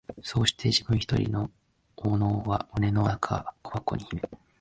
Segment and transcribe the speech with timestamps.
[0.23, 1.51] そうして自分ひとりの
[1.95, 4.23] 懊悩は胸の中の小箱に秘め、